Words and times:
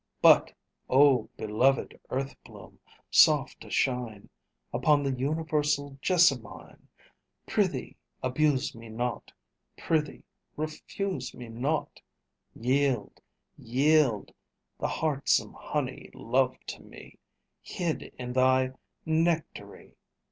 But, 0.19 0.51
O 0.89 1.29
beloved 1.37 1.99
Earthbloom 2.09 2.79
soft 3.11 3.63
a 3.65 3.69
shine 3.69 4.29
Upon 4.73 5.03
the 5.03 5.11
universal 5.11 5.99
Jessamine, 6.01 6.87
Prithee, 7.45 7.97
abuse 8.23 8.73
me 8.73 8.89
not, 8.89 9.31
Prithee, 9.77 10.23
refuse 10.57 11.35
me 11.35 11.49
not, 11.49 12.01
Yield, 12.55 13.21
yield 13.59 14.33
the 14.79 14.87
heartsome 14.87 15.53
honey 15.53 16.09
love 16.15 16.57
to 16.65 16.81
me 16.81 17.19
Hid 17.61 18.11
in 18.17 18.33
thy 18.33 18.71
nectary!" 19.05 19.93